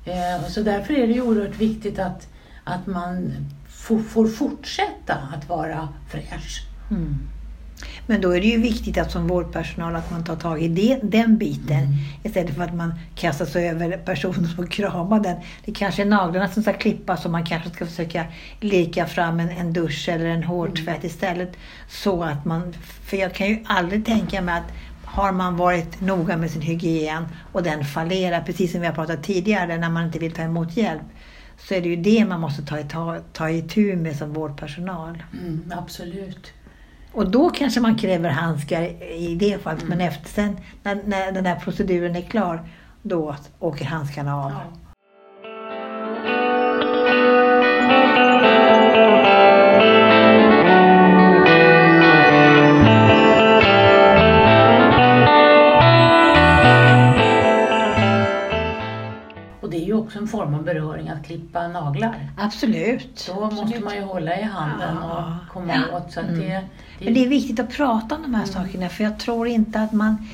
nej. 0.05 0.35
Eh, 0.35 0.47
så 0.49 0.63
därför 0.63 0.95
är 0.95 1.07
det 1.07 1.13
ju 1.13 1.21
oerhört 1.23 1.57
viktigt 1.61 1.99
att, 1.99 2.29
att 2.65 2.87
man 2.87 3.33
får, 3.69 3.99
får 3.99 4.29
fortsätta 4.29 5.15
att 5.15 5.49
vara 5.49 5.89
fräsch. 6.11 6.67
Mm. 6.91 7.19
Men 8.07 8.21
då 8.21 8.37
är 8.37 8.41
det 8.41 8.47
ju 8.47 8.61
viktigt 8.61 8.99
att 8.99 9.11
som 9.11 9.27
vårdpersonal 9.27 9.97
att 9.97 10.11
man 10.11 10.25
tar 10.25 10.37
tag 10.37 10.63
i 10.63 10.69
det, 10.69 10.99
den 11.03 11.39
biten 11.39 11.83
Mm. 11.83 11.95
istället 12.23 12.55
för 12.55 12.63
att 12.63 12.75
man 12.75 12.95
kastar 13.15 13.45
sig 13.45 13.69
över 13.69 13.97
personen 13.97 14.49
och 14.59 14.71
kramar 14.71 15.21
den. 15.21 15.37
Det 15.65 15.73
kanske 15.73 16.03
är 16.03 16.07
naglarna 16.07 16.49
som 16.49 16.63
ska 16.63 16.73
klippas 16.73 17.25
och 17.25 17.31
man 17.31 17.47
kanske 17.47 17.71
ska 17.71 17.87
försöka 17.87 18.25
lirka 18.61 19.07
fram 19.07 19.41
en, 19.41 19.49
en 19.49 19.73
dusch 19.73 20.09
eller 20.09 20.27
en 20.27 20.45
hårtvätt 20.45 21.05
istället. 21.05 21.53
Så 21.89 22.23
att 22.23 22.45
man, 22.45 22.75
för 23.05 23.17
jag 23.17 23.35
kan 23.35 23.49
ju 23.49 23.65
aldrig 23.67 24.07
tänka 24.07 24.43
mig 24.43 24.55
att 24.55 24.73
har 25.05 25.33
man 25.33 25.57
varit 25.57 26.01
noga 26.01 26.37
med 26.37 26.51
sin 26.51 26.63
hygien 26.63 27.27
och 27.53 27.63
den 27.63 27.85
fallerar, 27.85 28.41
precis 28.43 28.73
som 28.73 28.81
vi 28.81 28.87
har 28.87 28.95
pratat 28.95 29.23
tidigare, 29.25 29.79
när 29.79 29.91
man 29.91 30.05
inte 30.07 30.19
vill 30.19 30.33
ta 30.33 30.43
emot 30.43 30.77
hjälp, 30.77 31.03
så 31.59 31.75
är 31.75 31.81
det 31.81 31.89
ju 31.89 31.97
det 31.97 32.25
man 32.25 32.41
måste 32.41 32.63
ta, 32.63 32.83
ta, 32.83 33.19
ta 33.33 33.51
itu 33.51 33.97
med 33.97 34.17
som 34.17 34.33
vårdpersonal. 34.33 35.23
Mm, 35.33 35.73
absolut. 35.77 36.53
Och 37.13 37.31
då 37.31 37.51
kanske 37.51 37.81
man 37.81 37.99
kräver 37.99 38.31
handskar 38.31 38.83
i 39.13 39.37
det 39.41 39.63
fallet, 39.63 39.83
Mm. 39.83 39.99
men 39.99 40.09
efter 40.09 40.29
sen 40.29 40.57
när, 40.83 40.99
när 41.05 41.33
den 41.33 41.47
här 41.47 41.57
proceduren 41.61 42.17
är 42.17 42.23
klar, 42.23 42.69
då 43.03 43.37
åker 43.59 43.85
handskarna 43.85 44.37
av. 44.45 44.51
Ja. 44.51 44.92
Form 60.45 60.55
av 60.55 60.65
beröring 60.65 61.09
att 61.09 61.25
klippa 61.27 61.69
naglar. 61.69 62.15
Absolut. 62.39 63.31
Då 63.35 63.41
måste 63.41 63.63
Absolut. 63.63 63.85
man 63.85 63.95
ju 63.95 64.03
hålla 64.03 64.39
i 64.39 64.43
handen 64.43 64.97
Ja. 65.03 65.35
och 65.49 65.53
komma 65.53 65.75
åt. 65.93 66.13
Så 66.13 66.21
Mm. 66.21 66.35
det, 66.41 66.47
det, 66.49 67.05
Men 67.05 67.15
det 67.15 67.25
är 67.25 67.29
viktigt 67.29 67.61
att 67.61 67.71
prata 67.71 68.15
om 68.17 68.23
de 68.23 68.35
här 68.35 68.45
sakerna 68.47 68.89
för 68.89 69.05
jag 69.05 69.19
tror 69.19 69.47
inte 69.49 69.81
att 69.81 69.93
man 69.93 70.29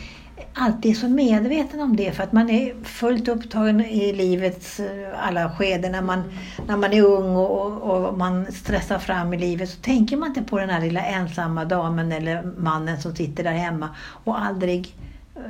alltid 0.55 0.91
är 0.91 0.95
så 0.95 1.09
medveten 1.09 1.81
om 1.81 1.97
det 1.97 2.13
för 2.13 2.23
att 2.23 2.33
man 2.33 2.51
är 2.51 2.85
fullt 2.85 3.29
upptagen 3.29 3.81
i 3.81 4.13
livets 4.13 4.81
eh, 4.81 5.27
alla 5.29 5.51
skeden. 5.51 5.93
När 5.93 6.03
man, 6.03 6.23
när 6.67 6.77
man 6.77 6.93
är 6.93 7.03
ung 7.03 7.37
och, 7.37 7.83
och 7.83 8.19
man 8.19 8.47
stressar 8.53 8.99
fram 8.99 9.35
i 9.35 9.39
livet 9.39 9.69
så 9.71 9.81
tänker 9.81 10.17
man 10.17 10.29
inte 10.29 10.43
på 10.43 10.59
den 10.59 10.71
här 10.71 10.81
lilla 10.81 11.01
ensamma 11.05 11.65
damen 11.65 12.13
eller 12.13 12.43
mannen 12.59 13.01
som 13.01 13.15
sitter 13.17 13.45
där 13.45 13.53
hemma 13.53 13.89
och 14.25 14.41
aldrig 14.41 14.95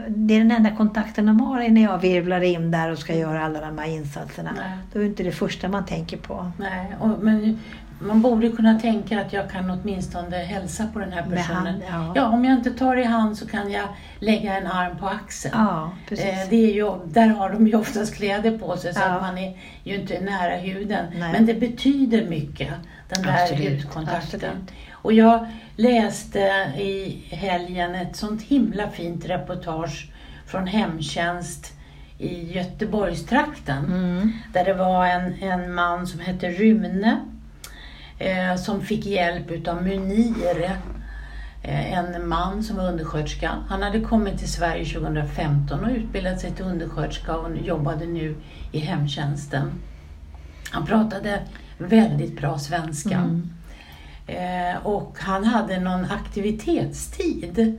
det 0.08 0.34
är 0.34 0.38
den 0.38 0.50
enda 0.50 0.70
kontakten 0.70 1.26
de 1.26 1.40
har 1.40 1.60
är 1.60 1.68
när 1.70 1.82
jag 1.82 1.98
virvlar 1.98 2.40
in 2.40 2.70
där 2.70 2.90
och 2.92 2.98
ska 2.98 3.14
göra 3.14 3.44
alla 3.44 3.60
de 3.60 3.78
här 3.78 3.86
insatserna. 3.88 4.50
Nej. 4.56 4.78
Då 4.92 4.98
är 4.98 5.02
det 5.02 5.08
inte 5.08 5.22
det 5.22 5.32
första 5.32 5.68
man 5.68 5.86
tänker 5.86 6.16
på. 6.16 6.52
Nej, 6.58 6.96
och, 7.00 7.08
men 7.20 7.58
man 8.00 8.22
borde 8.22 8.48
kunna 8.50 8.80
tänka 8.80 9.20
att 9.20 9.32
jag 9.32 9.50
kan 9.50 9.70
åtminstone 9.70 10.36
hälsa 10.36 10.86
på 10.92 10.98
den 10.98 11.12
här 11.12 11.22
personen. 11.22 11.66
hand, 11.66 11.82
ja. 11.90 12.12
Ja, 12.16 12.26
om 12.28 12.44
jag 12.44 12.54
inte 12.58 12.70
tar 12.70 12.96
i 12.96 13.04
hand 13.04 13.38
så 13.38 13.46
kan 13.48 13.70
jag 13.70 13.88
lägga 14.18 14.56
en 14.58 14.66
arm 14.66 14.96
på 14.98 15.06
axeln. 15.08 15.54
Ja, 15.58 15.90
precis. 16.08 16.26
Eh, 16.26 16.48
det 16.50 16.56
är 16.56 16.74
ju, 16.74 16.92
där 17.04 17.26
har 17.28 17.50
de 17.50 17.66
ju 17.66 17.76
oftast 17.76 18.14
kläder 18.14 18.58
på 18.58 18.76
sig 18.76 18.94
så 18.94 19.00
Ja. 19.00 19.06
att 19.06 19.22
man 19.22 19.38
är 19.38 19.56
ju 19.84 19.94
inte 20.00 20.20
nära 20.20 20.56
huden. 20.56 21.06
Nej. 21.18 21.32
Men 21.32 21.46
det 21.46 21.54
betyder 21.54 22.26
mycket, 22.28 22.68
den 23.08 23.22
där 23.22 23.42
Absolut, 23.42 23.82
hudkontakten. 23.82 24.20
absolut. 24.22 24.70
Och 25.02 25.12
jag 25.12 25.46
läste 25.76 26.38
i 26.78 27.22
helgen 27.30 27.94
ett 27.94 28.16
sånt 28.16 28.42
himla 28.42 28.90
fint 28.90 29.26
reportage 29.26 30.10
från 30.46 30.66
hemtjänst 30.66 31.72
i 32.18 32.52
Göteborgstrakten. 32.52 33.84
Mm. 33.84 34.32
Där 34.52 34.64
det 34.64 34.74
var 34.74 35.06
en, 35.06 35.42
en 35.42 35.74
man 35.74 36.06
som 36.06 36.20
hette 36.20 36.50
Rune 36.50 37.20
eh, 38.18 38.56
som 38.56 38.80
fick 38.80 39.06
hjälp 39.06 39.50
utav 39.50 39.82
Munir. 39.82 40.78
Eh, 41.62 41.98
en 41.98 42.28
man 42.28 42.62
som 42.62 42.76
var 42.76 42.88
undersköterska. 42.88 43.50
Han 43.68 43.82
hade 43.82 44.00
kommit 44.00 44.38
till 44.38 44.52
Sverige 44.52 44.84
2015 44.84 45.84
och 45.84 45.90
utbildat 45.90 46.40
sig 46.40 46.50
till 46.50 46.64
undersköterska 46.64 47.36
och 47.36 47.56
jobbade 47.56 48.06
nu 48.06 48.36
i 48.72 48.78
hemtjänsten. 48.78 49.70
Han 50.70 50.86
pratade 50.86 51.42
väldigt 51.78 52.40
bra 52.40 52.58
svenska. 52.58 53.16
Mm. 53.16 53.50
Eh, 54.28 54.86
och 54.86 55.16
han 55.18 55.44
hade 55.44 55.80
någon 55.80 56.04
aktivitetstid 56.04 57.78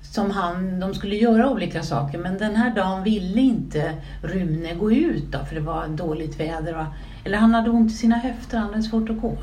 som 0.00 0.30
han, 0.30 0.80
de 0.80 0.94
skulle 0.94 1.16
göra 1.16 1.50
olika 1.50 1.82
saker 1.82 2.18
men 2.18 2.38
den 2.38 2.56
här 2.56 2.74
dagen 2.74 3.02
ville 3.02 3.40
inte 3.40 3.94
Rune 4.22 4.74
gå 4.74 4.92
ut 4.92 5.32
då 5.32 5.38
för 5.38 5.54
det 5.54 5.60
var 5.60 5.88
dåligt 5.88 6.40
väder. 6.40 6.72
Va? 6.72 6.86
Eller 7.24 7.38
han 7.38 7.54
hade 7.54 7.70
ont 7.70 7.90
i 7.90 7.94
sina 7.94 8.16
höfter, 8.16 8.58
han 8.58 8.70
hade 8.70 8.82
svårt 8.82 9.10
att 9.10 9.20
gå. 9.20 9.38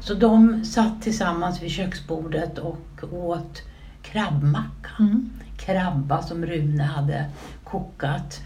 Så 0.00 0.14
de 0.14 0.64
satt 0.64 1.02
tillsammans 1.02 1.62
vid 1.62 1.70
köksbordet 1.70 2.58
och 2.58 3.12
åt 3.12 3.62
krabbmacka. 4.02 4.90
Mm. 4.98 5.30
Krabba 5.56 6.22
som 6.22 6.46
Rune 6.46 6.82
hade 6.82 7.24
kokat. 7.64 8.40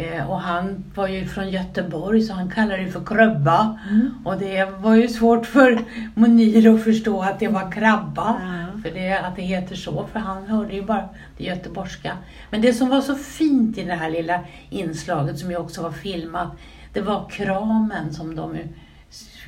Eh, 0.00 0.30
och 0.30 0.40
han 0.40 0.84
var 0.94 1.08
ju 1.08 1.26
från 1.26 1.50
Göteborg 1.50 2.22
så 2.22 2.32
han 2.32 2.50
kallade 2.50 2.82
det 2.82 2.90
för 2.90 3.04
krabba. 3.04 3.78
Mm. 3.90 4.10
Och 4.24 4.38
det 4.38 4.64
var 4.78 4.94
ju 4.94 5.08
svårt 5.08 5.46
för 5.46 5.84
Monir 6.14 6.74
att 6.74 6.84
förstå 6.84 7.22
att 7.22 7.38
det 7.38 7.48
var 7.48 7.72
krabba. 7.72 8.40
Ja. 8.40 8.82
För 8.82 8.90
det, 8.90 9.18
att 9.18 9.36
det 9.36 9.42
heter 9.42 9.76
så, 9.76 10.06
för 10.12 10.20
han 10.20 10.46
hörde 10.46 10.74
ju 10.74 10.82
bara 10.82 11.08
det 11.38 11.44
göteborgska. 11.44 12.16
Men 12.50 12.60
det 12.60 12.72
som 12.72 12.88
var 12.88 13.00
så 13.00 13.14
fint 13.14 13.78
i 13.78 13.84
det 13.84 13.94
här 13.94 14.10
lilla 14.10 14.40
inslaget 14.70 15.38
som 15.38 15.50
ju 15.50 15.56
också 15.56 15.82
var 15.82 15.92
filmat, 15.92 16.48
det 16.92 17.00
var 17.00 17.28
kramen 17.30 18.12
som 18.12 18.36
de 18.36 18.56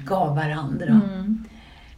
gav 0.04 0.36
varandra. 0.36 1.00
Mm. 1.04 1.44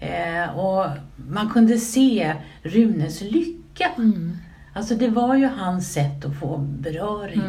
Eh, 0.01 0.59
och 0.59 0.87
man 1.29 1.51
kunde 1.51 1.79
se 1.79 2.35
Runes 2.63 3.21
lycka. 3.21 3.91
Mm. 3.97 4.37
Alltså 4.73 4.95
det 4.95 5.09
var 5.09 5.37
ju 5.37 5.47
hans 5.47 5.93
sätt 5.93 6.25
att 6.25 6.39
få 6.39 6.59
beröring. 6.59 7.41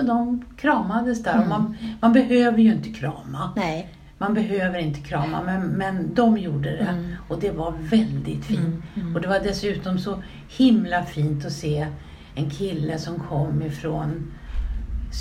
Mm. 0.00 0.06
Så 0.06 0.12
de 0.14 0.44
kramades 0.56 1.22
där. 1.22 1.40
Och 1.40 1.48
man, 1.48 1.76
man 2.00 2.12
behöver 2.12 2.58
ju 2.58 2.72
inte 2.72 2.90
krama. 2.90 3.52
Nej. 3.56 3.92
Man 4.18 4.34
behöver 4.34 4.78
inte 4.78 5.00
krama, 5.00 5.42
men, 5.42 5.66
men 5.66 6.14
de 6.14 6.38
gjorde 6.38 6.70
det. 6.70 6.88
Mm. 6.90 7.14
Och 7.28 7.40
det 7.40 7.50
var 7.50 7.74
väldigt 7.80 8.44
fint. 8.44 8.60
Mm, 8.60 8.82
mm. 8.94 9.14
Och 9.14 9.20
det 9.20 9.28
var 9.28 9.40
dessutom 9.40 9.98
så 9.98 10.22
himla 10.48 11.04
fint 11.04 11.44
att 11.44 11.52
se 11.52 11.86
en 12.34 12.50
kille 12.50 12.98
som 12.98 13.18
kom 13.20 13.62
ifrån 13.62 14.32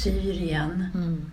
Syrien 0.03 0.85
Mm. 0.93 1.31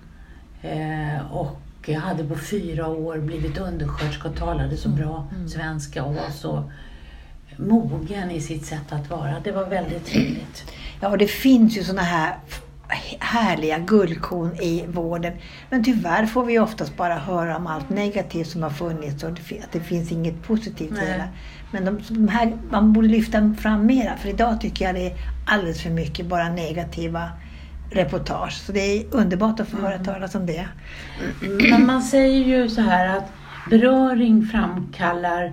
eh, 0.63 1.33
och 1.33 1.59
hade 2.01 2.25
på 2.25 2.35
fyra 2.35 2.87
år 2.87 3.19
blivit 3.19 3.59
undersköterska 3.59 4.29
och 4.29 4.37
talade 4.37 4.77
så 4.77 4.89
bra 4.89 5.29
mm. 5.35 5.49
svenska 5.49 6.05
och 6.05 6.15
var 6.15 6.31
så 6.31 6.71
mogen 7.57 8.31
i 8.31 8.41
sitt 8.41 8.67
sätt 8.67 8.93
att 8.93 9.11
vara. 9.11 9.35
Det 9.45 9.53
var 9.53 9.67
väldigt 9.67 10.07
trevligt. 10.07 10.73
Ja, 11.01 11.09
och 11.09 11.19
det 11.19 11.27
finns 11.27 11.77
ju 11.77 11.85
såna 11.85 12.03
här 12.03 12.37
härliga 13.19 13.79
guldkorn 13.79 14.57
i 14.61 14.85
vården. 14.87 15.33
Men 15.71 15.85
tyvärr 15.85 16.27
får 16.27 16.45
vi 16.45 16.59
oftast 16.59 16.97
bara 16.97 17.15
höra 17.15 17.57
om 17.57 17.67
allt 17.67 17.91
negativt 17.91 18.49
som 18.49 18.63
har 18.63 18.71
funnits 18.71 19.23
och 19.23 19.31
att 19.31 19.73
det 19.73 19.81
finns 19.81 20.13
inget 20.13 20.43
positivt 20.43 20.93
i 20.93 21.07
det. 21.07 21.29
Men 21.71 21.85
de, 21.85 22.01
de 22.09 22.29
här, 22.29 22.59
man 22.71 22.93
borde 22.93 23.09
lyfta 23.09 23.55
fram 23.59 23.87
mera 23.87 24.17
för 24.17 24.29
idag 24.29 24.61
tycker 24.61 24.85
jag 24.85 24.95
det 24.95 25.07
är 25.07 25.13
alldeles 25.47 25.83
för 25.83 25.91
mycket 25.91 26.27
bara 26.27 26.49
negativa 26.49 27.31
reportage. 27.91 28.53
Så 28.53 28.73
det 28.73 28.81
är 28.81 29.05
underbart 29.11 29.61
att 29.61 29.69
få 29.69 29.77
höra 29.77 29.99
talas 29.99 30.35
om 30.35 30.47
det. 30.47 30.69
Men 31.71 31.87
man 31.87 32.03
säger 32.03 32.45
ju 32.45 32.69
så 32.69 32.81
här 32.81 33.17
att 33.17 33.33
beröring 33.71 34.47
framkallar 34.47 35.53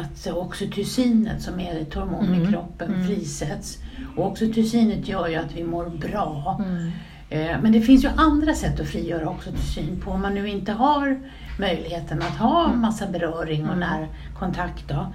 att 0.00 0.26
oxytocinet 0.32 1.42
som 1.42 1.60
är 1.60 1.80
ett 1.80 1.94
hormon 1.94 2.24
i 2.24 2.36
Mm, 2.36 2.52
kroppen 2.52 2.94
mm. 2.94 3.06
frisätts. 3.06 3.78
Och 4.16 4.26
oxytocinet 4.26 5.08
gör 5.08 5.28
ju 5.28 5.34
att 5.36 5.52
vi 5.56 5.64
mår 5.64 5.86
bra. 5.88 6.60
Mm. 6.64 6.90
Eh, 7.30 7.60
Men 7.62 7.72
det 7.72 7.80
finns 7.80 8.04
ju 8.04 8.08
andra 8.16 8.54
sätt 8.54 8.80
att 8.80 8.88
frigöra 8.88 9.28
oxytocin 9.30 10.00
på 10.04 10.10
om 10.10 10.20
man 10.22 10.34
nu 10.34 10.48
inte 10.48 10.72
har 10.72 11.20
möjligheten 11.58 12.18
att 12.22 12.36
ha 12.38 12.64
Mm. 12.68 12.80
massa 12.80 13.06
beröring 13.06 13.68
och 13.68 13.78
närkontakt. 13.78 14.88
Då. 14.88 15.06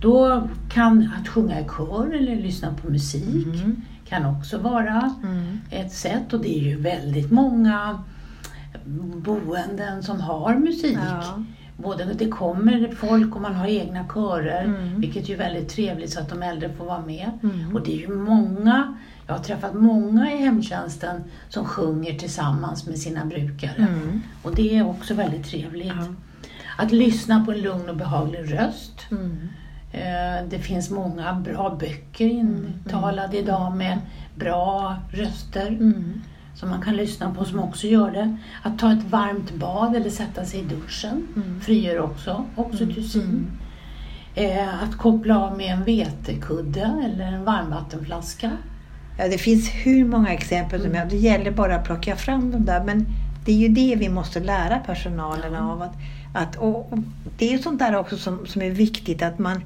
då 0.00 0.48
kan 0.72 1.10
att 1.20 1.28
sjunga 1.28 1.60
i 1.60 1.64
kör 1.64 2.14
eller 2.14 2.36
lyssna 2.36 2.74
på 2.82 2.90
musik 2.90 3.46
Mm. 3.46 3.82
kan 4.08 4.26
också 4.26 4.58
vara 4.58 5.14
Mm. 5.22 5.60
ett 5.70 5.92
sätt 5.92 6.32
och 6.32 6.40
det 6.40 6.58
är 6.58 6.62
ju 6.62 6.76
väldigt 6.80 7.30
många 7.30 8.02
boenden 9.24 10.02
som 10.02 10.20
har 10.20 10.54
musik. 10.54 10.98
Ja. 11.10 11.44
Både 11.76 12.04
det 12.04 12.28
kommer 12.28 12.94
folk 12.96 13.34
och 13.34 13.40
man 13.42 13.54
har 13.54 13.66
egna 13.66 14.04
körer, 14.14 14.64
Mm. 14.64 15.00
vilket 15.00 15.28
är 15.28 15.36
väldigt 15.36 15.68
trevligt 15.68 16.10
så 16.12 16.20
att 16.20 16.28
de 16.28 16.42
äldre 16.42 16.68
får 16.72 16.84
vara 16.84 17.00
med. 17.06 17.30
Mm. 17.42 17.74
Och 17.76 17.82
det 17.84 17.92
är 17.92 17.98
ju 17.98 18.16
många, 18.16 18.96
jag 19.26 19.34
har 19.34 19.42
träffat 19.42 19.74
många 19.74 20.32
i 20.32 20.36
hemtjänsten 20.36 21.24
som 21.48 21.64
sjunger 21.64 22.14
tillsammans 22.18 22.86
med 22.86 22.98
sina 22.98 23.24
brukare. 23.24 23.76
Mm. 23.76 24.22
Och 24.42 24.54
det 24.54 24.76
är 24.78 24.88
också 24.88 25.14
väldigt 25.14 25.46
trevligt. 25.46 25.86
Ja. 25.86 26.06
Att 26.78 26.92
lyssna 26.92 27.44
på 27.44 27.52
en 27.52 27.60
lugn 27.60 27.88
och 27.88 27.96
behaglig 27.96 28.52
röst. 28.54 29.06
Mm. 29.10 29.48
Eh, 29.92 30.48
Det 30.50 30.58
finns 30.58 30.90
många 30.90 31.32
bra 31.34 31.76
böcker 31.80 32.26
intalade 32.26 33.38
idag 33.38 33.76
med 33.76 33.98
bra 34.34 34.96
röster 35.10 35.68
Mm. 35.68 36.22
Som 36.54 36.70
man 36.70 36.82
kan 36.82 36.96
lyssna 36.96 37.34
på 37.34 37.44
som 37.44 37.58
också 37.58 37.86
gör 37.86 38.10
det. 38.10 38.36
Att 38.62 38.78
ta 38.78 38.92
ett 38.92 39.04
varmt 39.10 39.54
bad 39.54 39.96
eller 39.96 40.10
sätta 40.10 40.44
sig 40.44 40.60
i 40.60 40.62
duschen 40.62 41.28
Mm. 41.36 41.60
frigör 41.60 42.00
också 42.00 42.44
oxytocin. 42.56 43.46
Mm. 44.36 44.58
Eh, 44.60 44.82
att 44.82 44.98
koppla 44.98 45.38
av 45.38 45.56
med 45.56 45.66
en 45.74 45.84
vetekudde 45.84 46.80
eller 47.04 47.24
en 47.32 47.44
varmvattenflaska. 47.44 48.50
Ja, 49.18 49.28
det 49.28 49.38
finns 49.38 49.70
hur 49.70 50.04
många 50.04 50.32
exempel 50.32 50.82
som 50.82 50.94
helst. 50.94 51.10
Det 51.10 51.16
gäller 51.16 51.50
bara 51.50 51.76
att 51.76 51.84
plocka 51.84 52.16
fram 52.16 52.50
dem 52.50 52.64
där. 52.64 52.84
Men 52.84 53.06
det 53.44 53.52
är 53.52 53.56
ju 53.56 53.68
det 53.68 53.96
vi 53.96 54.08
måste 54.08 54.40
lära 54.40 54.78
personalen 54.78 55.52
Ja. 55.52 55.60
av. 55.72 55.82
Att, 55.82 55.94
att, 56.34 56.56
och, 56.56 56.92
och 56.92 56.98
det 57.38 57.54
är 57.54 57.58
sånt 57.58 57.78
där 57.78 57.96
också 57.96 58.16
som, 58.16 58.46
som 58.46 58.62
är 58.62 58.70
viktigt 58.70 59.22
att 59.22 59.38
man 59.38 59.60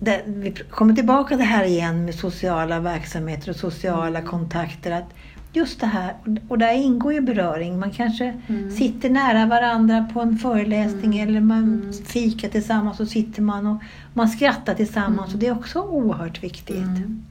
det, 0.00 0.22
vi 0.26 0.50
kommer 0.70 0.94
tillbaka 0.94 1.28
till 1.28 1.38
det 1.38 1.44
här 1.44 1.64
igen 1.64 2.04
med 2.04 2.14
sociala 2.14 2.80
verksamheter 2.80 3.50
och 3.50 3.56
sociala 3.56 4.18
Mm. 4.18 4.30
kontakter. 4.30 4.90
Att 4.90 5.10
just 5.52 5.80
det 5.80 5.86
här, 5.86 6.14
och 6.48 6.58
där 6.58 6.72
ingår 6.72 7.12
ju 7.12 7.20
beröring. 7.20 7.78
Man 7.78 7.90
kanske 7.90 8.34
Mm. 8.46 8.70
sitter 8.70 9.10
nära 9.10 9.46
varandra 9.46 10.06
på 10.12 10.20
en 10.20 10.36
föreläsning 10.38 11.18
Mm. 11.20 11.28
eller 11.28 11.40
man 11.40 11.58
Mm. 11.64 11.92
fikar 11.92 12.48
tillsammans 12.48 13.00
och 13.00 13.08
sitter 13.08 13.42
man 13.42 13.66
och 13.66 13.82
man 14.14 14.28
skrattar 14.28 14.74
tillsammans. 14.74 15.26
Mm. 15.28 15.34
Och 15.34 15.38
det 15.40 15.46
är 15.46 15.52
också 15.52 15.80
oerhört 15.82 16.42
viktigt. 16.44 16.76
Mm. 16.76 17.22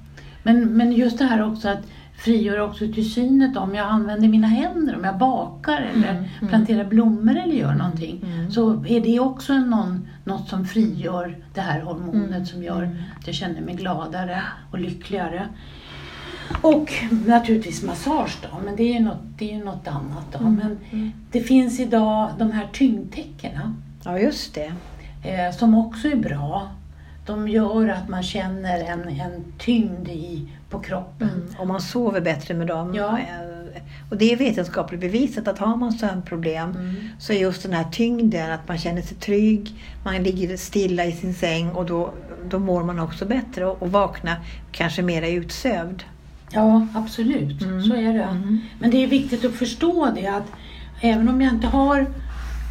Men, 0.44 0.78
men 0.78 0.92
just 0.92 1.18
det 1.18 1.26
här 1.26 1.52
också 1.52 1.70
att 1.70 1.82
frigöra 2.18 2.64
oxytocinet 2.66 3.58
om 3.58 3.76
jag 3.76 3.88
använder 3.88 4.28
mina 4.28 4.48
händer, 4.48 4.96
om 4.98 5.04
jag 5.04 5.18
bakar 5.18 5.82
eller 5.94 6.10
Mm, 6.10 6.50
planterar 6.50 6.84
blommor 6.86 7.36
eller 7.38 7.54
gör 7.56 7.74
någonting. 7.74 8.26
Så 8.52 8.86
är 8.88 9.02
det 9.02 9.20
också 9.20 9.54
någon, 9.54 10.08
något 10.24 10.50
som 10.50 10.66
frigör 10.66 11.38
det 11.54 11.62
här 11.62 11.82
hormonet 11.82 12.48
som 12.48 12.64
gör 12.64 12.84
att 13.20 13.28
jag 13.28 13.36
känner 13.36 13.62
mig 13.62 13.76
gladare 13.76 14.42
och 14.72 14.80
lyckligare. 14.80 15.48
Och 16.62 16.94
naturligtvis 17.28 17.84
massage 17.84 18.38
då, 18.42 18.60
men 18.66 18.76
det 18.76 18.84
är 18.84 18.94
ju 18.94 19.00
något, 19.00 19.18
det 19.38 19.52
är 19.52 19.58
ju 19.58 19.64
något 19.64 19.88
annat 19.88 20.26
då. 20.32 20.40
Mm, 20.40 20.56
Men 20.56 20.78
mm. 20.92 21.12
det 21.32 21.42
finns 21.42 21.80
idag 21.80 22.30
de 22.40 22.52
här 22.52 22.68
tyngdtäckena 22.74 23.76
Ja, 24.04 24.20
just 24.20 24.54
det. 24.56 24.74
eh, 25.24 25.52
som 25.58 25.76
också 25.76 26.08
är 26.08 26.16
bra. 26.16 26.68
De 27.26 27.48
gör 27.48 27.88
att 27.90 28.10
man 28.10 28.24
känner 28.24 28.80
en, 28.80 29.08
en 29.10 29.44
tyngd 29.58 30.08
i, 30.08 30.50
på 30.70 30.80
kroppen. 30.80 31.30
Mm. 31.30 31.56
Och 31.60 31.68
man 31.68 31.82
sover 31.82 32.22
bättre 32.22 32.54
med 32.54 32.68
dem. 32.68 32.96
Ja. 32.96 33.18
Eh, 33.20 33.82
Och 34.10 34.18
det 34.18 34.32
är 34.34 34.38
vetenskapligt 34.38 35.02
bevisat 35.02 35.48
att 35.48 35.60
har 35.60 35.76
man 35.76 35.92
sömnproblem 35.92 36.70
Mm. 36.72 36.96
så 37.20 37.34
är 37.34 37.38
just 37.38 37.64
den 37.64 37.74
här 37.74 37.84
tyngden, 37.92 38.52
att 38.52 38.68
man 38.68 38.78
känner 38.78 39.02
sig 39.02 39.18
trygg, 39.18 39.76
man 40.04 40.24
ligger 40.24 40.58
stilla 40.58 41.06
i 41.06 41.12
sin 41.12 41.34
säng 41.34 41.70
och 41.70 41.86
då, 41.86 42.14
då 42.50 42.60
mår 42.60 42.84
man 42.84 43.00
också 43.00 43.26
bättre 43.26 43.66
och, 43.66 43.82
och 43.82 43.92
vaknar 43.92 44.36
kanske 44.72 45.02
mera 45.02 45.28
utsövd. 45.28 46.04
Ja, 46.54 46.88
absolut. 46.94 47.62
Mm. 47.62 47.82
Så 47.84 47.96
är 47.96 48.14
det. 48.14 48.24
Mm. 48.24 48.60
Men 48.80 48.92
det 48.92 49.04
är 49.04 49.08
viktigt 49.08 49.46
att 49.46 49.54
förstå 49.54 50.12
det 50.16 50.28
att 50.28 50.52
även 51.02 51.30
om 51.30 51.42
jag 51.42 51.54
inte 51.54 51.68
har, 51.68 52.06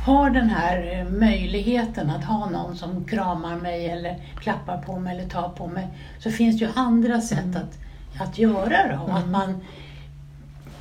har 0.07 0.31
den 0.31 0.49
här 0.51 0.99
eh, 1.01 1.19
möjligheten 1.19 2.11
att 2.11 2.25
ha 2.25 2.51
någon 2.51 2.77
som 2.77 3.05
kramar 3.05 3.57
mig 3.57 3.87
eller 3.91 4.17
klappar 4.41 4.79
på 4.79 4.99
mig 4.99 5.19
eller 5.19 5.29
tar 5.29 5.49
på 5.49 5.67
mig 5.67 5.89
så 6.19 6.31
finns 6.31 6.59
det 6.59 6.65
ju 6.65 6.71
andra 6.75 7.21
sätt 7.21 7.57
att, 7.57 7.79
att 8.23 8.39
göra 8.39 8.69
det 8.89 8.99
och 9.07 9.13
att 9.13 9.19
Mm. 9.25 9.33
man 9.33 9.55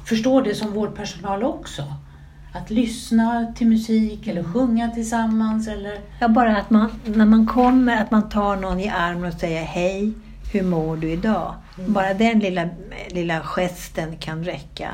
förstår 0.06 0.41
det 0.41 0.56
som 0.56 0.74
vårdpersonal 0.74 1.44
också. 1.44 1.84
Att 2.53 2.70
lyssna 2.70 3.53
till 3.56 3.68
musik 3.68 4.27
eller 4.27 4.44
sjunga 4.44 4.89
tillsammans 4.91 5.68
eller 5.68 6.00
Ja, 6.20 6.27
bara 6.27 6.58
att 6.58 6.70
man, 6.70 6.89
när 7.06 7.25
man 7.25 7.48
kommer, 7.48 8.01
att 8.01 8.12
man 8.12 8.29
tar 8.29 8.56
någon 8.56 8.79
i 8.79 8.89
armen 8.89 9.34
och 9.34 9.39
säger 9.39 9.63
hej, 9.63 10.13
hur 10.53 10.63
mår 10.63 10.98
du 10.98 11.12
idag? 11.12 11.53
Mm. 11.79 11.93
Bara 11.93 12.13
den 12.13 12.39
lilla, 12.39 12.69
lilla 13.09 13.39
gesten 13.41 14.17
kan 14.17 14.43
räcka. 14.43 14.89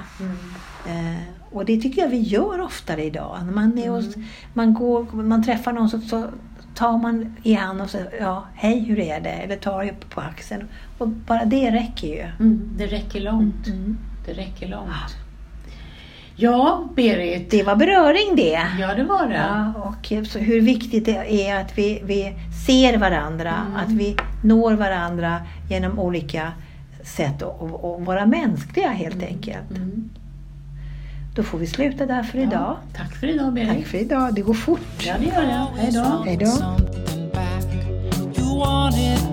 Eh, 0.87 1.17
och 1.51 1.65
det 1.65 1.81
tycker 1.81 2.01
jag 2.01 2.09
vi 2.09 2.19
gör 2.21 2.61
oftare 2.61 3.03
idag. 3.03 3.37
När 3.45 3.53
man, 3.53 3.77
är 3.77 3.89
hos, 3.89 4.15
Mm. 4.15 4.27
man, 4.53 4.73
går, 4.73 5.03
man 5.13 5.43
träffar 5.43 5.73
någon 5.73 5.89
så, 5.89 6.01
så 6.01 6.25
tar 6.75 6.97
man 6.97 7.35
i 7.43 7.53
hand 7.53 7.81
och 7.81 7.89
säger 7.89 8.09
ja, 8.19 8.45
hej 8.55 8.79
hur 8.79 8.99
är 8.99 9.19
det? 9.21 9.29
Eller 9.29 9.55
tar 9.55 9.83
upp 9.85 10.09
på 10.09 10.21
axeln. 10.21 10.67
Och 10.97 11.07
bara 11.07 11.45
det 11.45 11.71
räcker 11.71 12.07
ju. 12.07 12.21
Mm, 12.39 12.69
det 12.77 12.85
räcker 12.87 13.21
långt. 13.21 13.67
Mm. 13.67 13.97
Det 14.25 14.33
räcker 14.33 14.67
långt. 14.67 14.89
Ja, 16.37 16.89
Berit. 16.95 17.51
Det 17.51 17.63
var 17.63 17.75
beröring 17.75 18.35
det. 18.35 18.61
Ja, 18.79 18.95
det 18.95 19.03
var 19.03 19.27
det. 19.27 19.35
Ja, 19.35 19.73
och 19.81 20.27
så 20.27 20.39
hur 20.39 20.61
viktigt 20.61 21.05
det 21.05 21.47
är 21.47 21.61
att 21.61 21.77
vi, 21.77 22.01
vi 22.05 22.33
ser 22.67 22.97
varandra, 22.97 23.53
Mm. 23.67 23.75
att 23.75 23.91
vi 23.91 24.15
når 24.43 24.73
varandra 24.73 25.41
genom 25.69 25.99
olika 25.99 26.51
sätt 27.05 27.41
och 27.41 28.05
vara 28.05 28.25
mänskliga 28.25 28.89
helt 28.89 29.23
enkelt. 29.23 29.71
Mm. 29.71 30.09
Då 31.35 31.43
får 31.43 31.57
vi 31.57 31.67
sluta 31.67 32.05
där 32.05 32.23
för 32.23 32.37
idag. 32.37 32.51
Ja, 32.53 32.77
tack 32.95 33.15
för 33.15 33.27
idag, 33.27 33.53
Berit. 33.53 33.69
Tack 33.69 33.85
för 33.85 33.97
idag, 33.97 34.33
det 34.33 34.41
går 34.41 34.53
fort. 34.53 34.79
Ja, 34.99 35.15
det 35.19 35.25
gör 35.25 35.41
det. 35.41 35.67
Hej 35.77 35.91
då. 35.91 36.23
Hej 36.25 36.37
då. 36.37 36.45
Something 36.45 37.29
back. 37.33 37.65
You 38.37 38.59
wanted 38.59 39.25